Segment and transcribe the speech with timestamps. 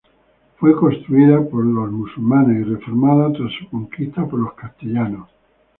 [0.57, 5.29] Fue construida por los musulmanes y reformada tras su conquista por los castellanos.